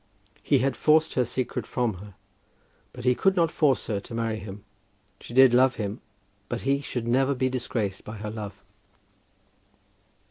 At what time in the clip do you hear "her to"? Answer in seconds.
3.85-4.15